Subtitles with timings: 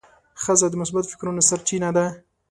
[0.43, 2.05] ښځه د مثبت فکرونو سرچینه ده.